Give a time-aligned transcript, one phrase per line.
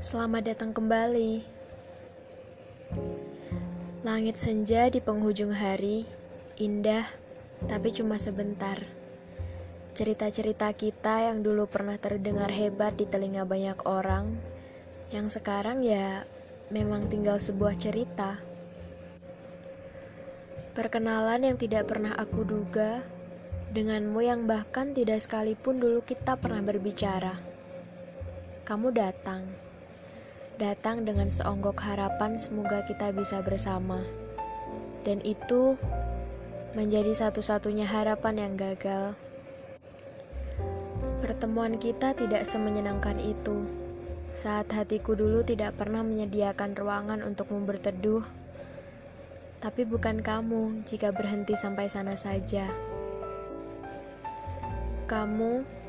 [0.00, 1.44] Selamat datang kembali.
[4.00, 6.08] Langit senja di penghujung hari,
[6.56, 7.04] indah,
[7.68, 8.80] tapi cuma sebentar.
[9.92, 14.40] Cerita-cerita kita yang dulu pernah terdengar hebat di telinga banyak orang,
[15.12, 16.24] yang sekarang ya
[16.72, 18.40] memang tinggal sebuah cerita.
[20.72, 23.04] Perkenalan yang tidak pernah aku duga,
[23.76, 27.36] denganmu yang bahkan tidak sekalipun dulu kita pernah berbicara.
[28.64, 29.68] Kamu datang
[30.60, 34.04] datang dengan seonggok harapan semoga kita bisa bersama.
[35.08, 35.80] Dan itu
[36.76, 39.16] menjadi satu-satunya harapan yang gagal.
[41.24, 43.64] Pertemuan kita tidak semenyenangkan itu.
[44.36, 48.20] Saat hatiku dulu tidak pernah menyediakan ruangan untukmu berteduh.
[49.64, 52.68] Tapi bukan kamu jika berhenti sampai sana saja.
[55.08, 55.79] Kamu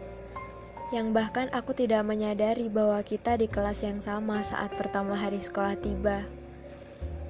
[0.91, 5.79] yang bahkan aku tidak menyadari bahwa kita di kelas yang sama saat pertama hari sekolah
[5.79, 6.27] tiba.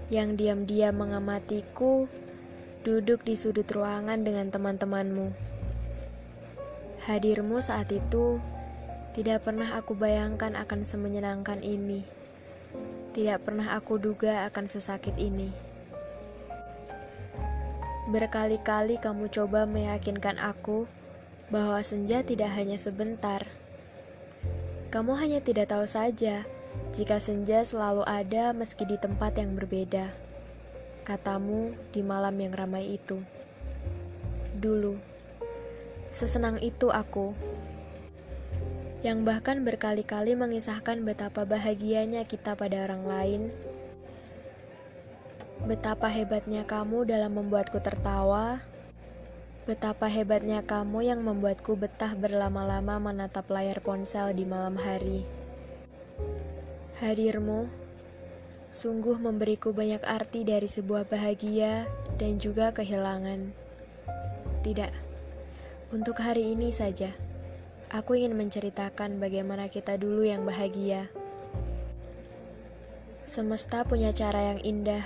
[0.09, 2.09] Yang diam-diam mengamatiku
[2.81, 5.29] duduk di sudut ruangan dengan teman-temanmu.
[7.05, 8.41] Hadirmu saat itu
[9.13, 12.01] tidak pernah aku bayangkan akan semenyenangkan ini.
[13.13, 15.53] Tidak pernah aku duga akan sesakit ini.
[18.09, 20.89] Berkali-kali kamu coba meyakinkan aku
[21.51, 23.43] bahwa senja tidak hanya sebentar.
[24.87, 26.47] Kamu hanya tidak tahu saja
[26.95, 30.07] jika senja selalu ada meski di tempat yang berbeda.
[31.03, 33.19] Katamu di malam yang ramai itu.
[34.55, 34.95] Dulu,
[36.07, 37.35] sesenang itu aku.
[39.03, 43.41] Yang bahkan berkali-kali mengisahkan betapa bahagianya kita pada orang lain.
[45.67, 48.61] Betapa hebatnya kamu dalam membuatku tertawa
[49.61, 55.21] Betapa hebatnya kamu yang membuatku betah berlama-lama menatap layar ponsel di malam hari.
[56.97, 57.69] Hadirmu
[58.73, 61.85] sungguh memberiku banyak arti dari sebuah bahagia
[62.17, 63.53] dan juga kehilangan.
[64.65, 64.93] Tidak,
[65.93, 67.13] untuk hari ini saja,
[67.93, 71.05] aku ingin menceritakan bagaimana kita dulu yang bahagia.
[73.21, 75.05] Semesta punya cara yang indah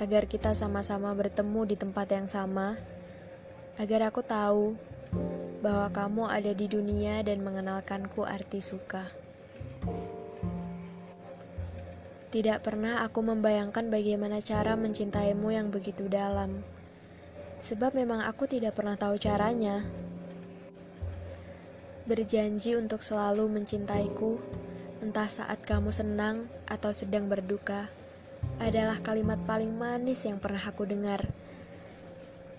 [0.00, 2.93] agar kita sama-sama bertemu di tempat yang sama
[3.74, 4.78] agar aku tahu
[5.58, 9.08] bahwa kamu ada di dunia dan mengenalkanku arti suka.
[12.34, 16.66] Tidak pernah aku membayangkan bagaimana cara mencintaimu yang begitu dalam,
[17.62, 19.86] sebab memang aku tidak pernah tahu caranya.
[22.04, 24.36] Berjanji untuk selalu mencintaiku,
[24.98, 27.86] entah saat kamu senang atau sedang berduka,
[28.58, 31.30] adalah kalimat paling manis yang pernah aku dengar.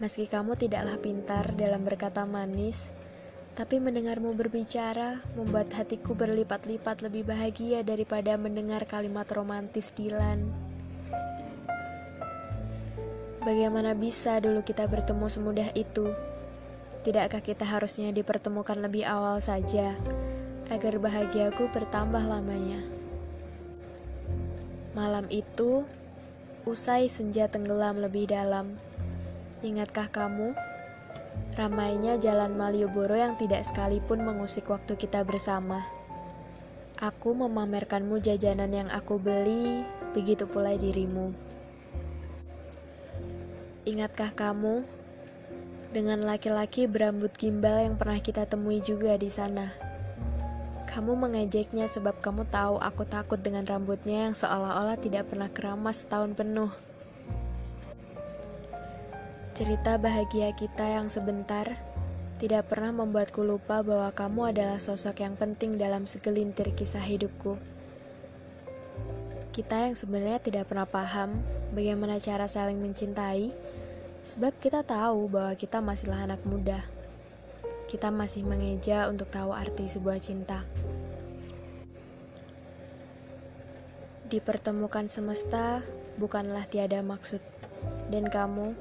[0.06, 2.94] Meski kamu tidaklah pintar dalam berkata manis,
[3.58, 10.46] tapi mendengarmu berbicara membuat hatiku berlipat-lipat lebih bahagia daripada mendengar kalimat romantis Dilan.
[13.42, 16.14] Bagaimana bisa dulu kita bertemu semudah itu?
[17.02, 19.98] Tidakkah kita harusnya dipertemukan lebih awal saja,
[20.70, 22.78] agar bahagiaku bertambah lamanya?
[24.94, 25.82] Malam itu,
[26.70, 28.78] usai senja tenggelam lebih dalam,
[29.66, 30.54] Ingatkah kamu?
[31.58, 35.82] Ramainya jalan Malioboro yang tidak sekalipun mengusik waktu kita bersama.
[37.02, 39.82] Aku memamerkanmu jajanan yang aku beli,
[40.14, 41.34] begitu pula dirimu.
[43.90, 44.86] Ingatkah kamu
[45.90, 49.74] dengan laki-laki berambut gimbal yang pernah kita temui juga di sana?
[50.86, 56.38] Kamu mengejeknya sebab kamu tahu aku takut dengan rambutnya yang seolah-olah tidak pernah keramas setahun
[56.38, 56.70] penuh.
[59.56, 61.80] Cerita bahagia kita yang sebentar
[62.44, 67.56] tidak pernah membuatku lupa bahwa kamu adalah sosok yang penting dalam segelintir kisah hidupku.
[69.56, 71.40] Kita yang sebenarnya tidak pernah paham
[71.72, 73.56] bagaimana cara saling mencintai,
[74.28, 76.84] sebab kita tahu bahwa kita masihlah anak muda.
[77.88, 80.68] Kita masih mengeja untuk tahu arti sebuah cinta.
[84.28, 85.80] Dipertemukan semesta
[86.20, 87.40] bukanlah tiada maksud,
[88.12, 88.76] dan kamu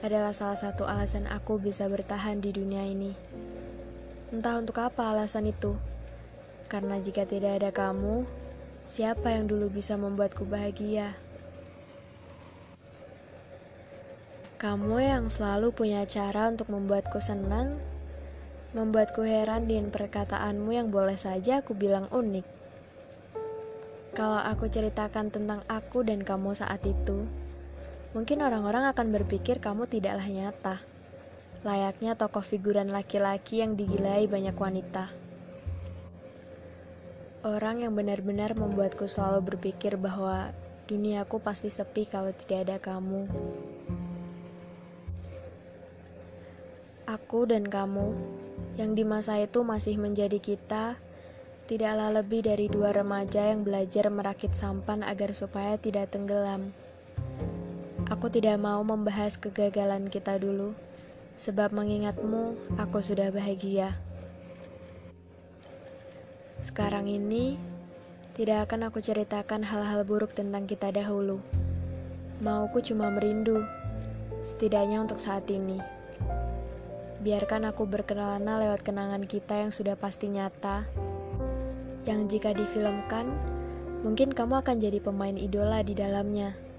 [0.00, 3.12] adalah salah satu alasan aku bisa bertahan di dunia ini.
[4.32, 5.76] Entah untuk apa alasan itu,
[6.72, 8.24] karena jika tidak ada kamu,
[8.86, 11.12] siapa yang dulu bisa membuatku bahagia?
[14.60, 17.80] Kamu yang selalu punya cara untuk membuatku senang,
[18.76, 22.44] membuatku heran dengan perkataanmu yang boleh saja aku bilang unik.
[24.12, 27.24] Kalau aku ceritakan tentang aku dan kamu saat itu,
[28.10, 30.76] Mungkin orang-orang akan berpikir kamu tidaklah nyata,
[31.62, 35.06] layaknya tokoh figuran laki-laki yang digilai banyak wanita.
[37.46, 40.50] Orang yang benar-benar membuatku selalu berpikir bahwa
[40.90, 43.30] duniaku pasti sepi kalau tidak ada kamu.
[47.06, 48.10] Aku dan kamu,
[48.74, 50.98] yang di masa itu masih menjadi kita,
[51.70, 56.74] tidaklah lebih dari dua remaja yang belajar merakit sampan agar supaya tidak tenggelam.
[58.10, 60.74] Aku tidak mau membahas kegagalan kita dulu,
[61.38, 63.94] sebab mengingatmu, aku sudah bahagia.
[66.58, 67.54] Sekarang ini,
[68.34, 71.38] tidak akan aku ceritakan hal-hal buruk tentang kita dahulu.
[72.42, 73.62] Mauku cuma merindu,
[74.42, 75.78] setidaknya untuk saat ini.
[77.22, 80.82] Biarkan aku berkelana lewat kenangan kita yang sudah pasti nyata,
[82.10, 83.30] yang jika difilmkan,
[84.02, 86.69] mungkin kamu akan jadi pemain idola di dalamnya.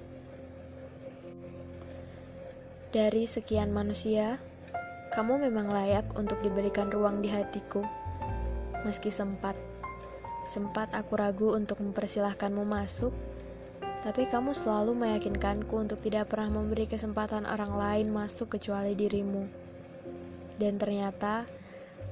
[2.92, 4.36] Dari sekian manusia,
[5.16, 7.80] kamu memang layak untuk diberikan ruang di hatiku,
[8.84, 9.56] meski sempat.
[10.44, 13.16] Sempat aku ragu untuk mempersilahkanmu masuk,
[14.04, 19.48] tapi kamu selalu meyakinkanku untuk tidak pernah memberi kesempatan orang lain masuk kecuali dirimu.
[20.60, 21.48] Dan ternyata,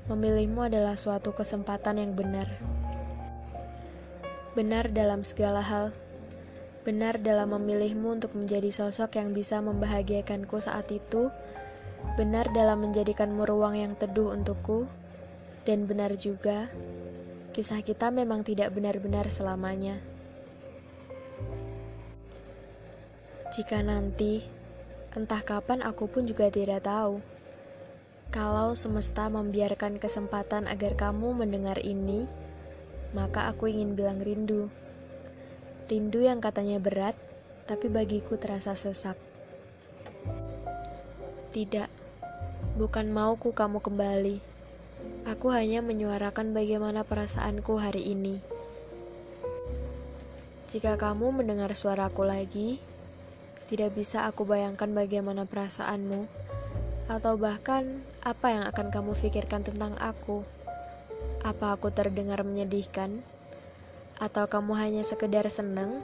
[0.07, 2.47] memilihmu adalah suatu kesempatan yang benar.
[4.55, 5.91] Benar dalam segala hal.
[6.87, 11.27] Benar dalam memilihmu untuk menjadi sosok yang bisa membahagiakanku saat itu.
[12.15, 14.87] Benar dalam menjadikanmu ruang yang teduh untukku.
[15.67, 16.71] Dan benar juga
[17.51, 19.99] kisah kita memang tidak benar-benar selamanya.
[23.49, 24.45] Jika nanti,
[25.17, 27.19] entah kapan aku pun juga tidak tahu.
[28.29, 32.29] Kalau semesta membiarkan kesempatan agar kamu mendengar ini,
[33.11, 34.69] maka aku ingin bilang rindu.
[35.89, 37.17] Rindu yang katanya berat,
[37.65, 39.17] tapi bagiku terasa sesak.
[41.49, 41.89] Tidak,
[42.77, 44.49] bukan mauku kamu kembali
[45.27, 48.41] Aku hanya menyuarakan bagaimana perasaanku hari ini.
[50.69, 52.81] Jika kamu mendengar suaraku lagi,
[53.69, 56.25] tidak bisa aku bayangkan bagaimana perasaanmu,
[57.09, 60.45] atau bahkan apa yang akan kamu pikirkan tentang aku.
[61.45, 63.21] Apa aku terdengar menyedihkan,
[64.19, 66.03] atau kamu hanya sekedar senang,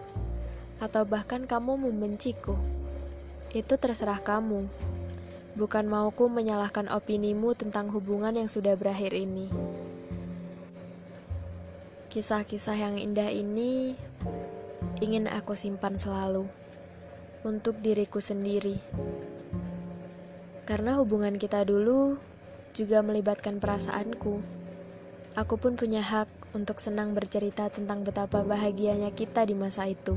[0.80, 2.56] atau bahkan kamu membenciku.
[3.52, 4.68] Itu terserah kamu.
[5.56, 9.48] Bukan mauku menyalahkan opinimu tentang hubungan yang sudah berakhir ini.
[12.12, 13.96] Kisah-kisah yang indah ini
[15.04, 16.48] ingin aku simpan selalu
[17.44, 18.80] untuk diriku sendiri.
[20.64, 22.20] Karena hubungan kita dulu
[22.76, 24.55] juga melibatkan perasaanku.
[25.36, 30.16] Aku pun punya hak untuk senang bercerita tentang betapa bahagianya kita di masa itu.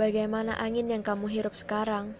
[0.00, 2.16] Bagaimana angin yang kamu hirup sekarang?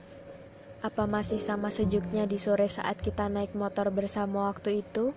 [0.84, 5.16] Apa masih sama sejuknya di sore saat kita naik motor bersama waktu itu?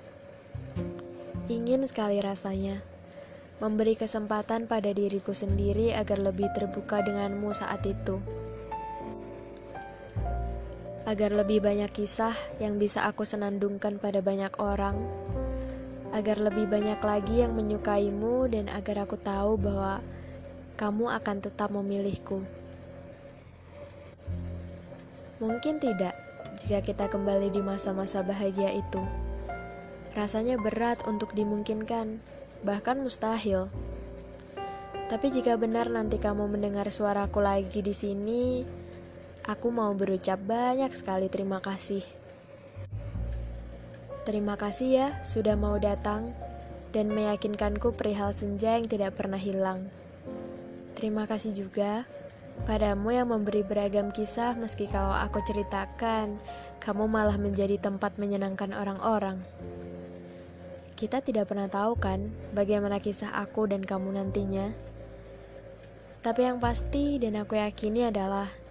[1.51, 2.79] Ingin sekali rasanya
[3.59, 8.23] memberi kesempatan pada diriku sendiri agar lebih terbuka denganmu saat itu.
[11.07, 14.99] Agar lebih banyak kisah yang bisa aku senandungkan pada banyak orang,
[16.11, 20.03] agar lebih banyak lagi yang menyukaimu, dan agar aku tahu bahwa
[20.75, 22.43] kamu akan tetap memilihku.
[25.39, 26.11] Mungkin tidak
[26.59, 28.99] jika kita kembali di masa-masa bahagia itu.
[30.11, 32.19] Rasanya berat untuk dimungkinkan,
[32.67, 33.71] bahkan mustahil.
[35.07, 38.43] Tapi jika benar nanti kamu mendengar suaraku lagi di sini,
[39.47, 42.03] aku mau berucap banyak sekali terima kasih.
[44.27, 46.35] Terima kasih ya sudah mau datang
[46.91, 49.87] dan meyakinkanku perihal senja yang tidak pernah hilang.
[50.99, 52.03] Terima kasih juga
[52.67, 56.35] padamu yang memberi beragam kisah meski kalau aku ceritakan,
[56.83, 59.39] kamu malah menjadi tempat menyenangkan orang-orang.
[60.99, 64.75] Kita tidak pernah tahu kan bagaimana kisah aku dan kamu nantinya.
[66.19, 68.66] Tapi yang pasti dan aku yakini adalah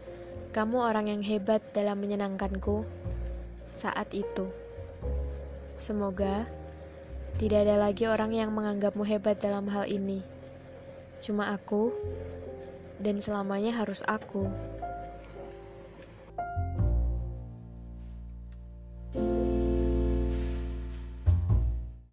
[0.57, 2.89] kamu orang yang hebat dalam menyenangkanku
[3.69, 4.49] saat itu.
[5.77, 6.49] Semoga
[7.37, 10.25] tidak ada lagi orang yang menganggapmu hebat dalam hal ini.
[11.21, 11.93] Cuma aku,
[13.05, 14.49] dan selamanya harus aku.